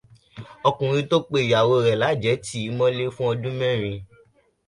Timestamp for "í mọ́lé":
2.67-3.05